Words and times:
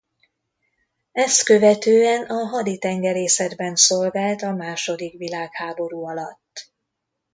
Ezt 1.11 1.43
követően 1.43 2.23
a 2.25 2.45
haditengerészetben 2.45 3.75
szolgált 3.75 4.41
a 4.41 4.51
második 4.51 5.17
világháború 5.17 6.05
alatt. 6.05 6.71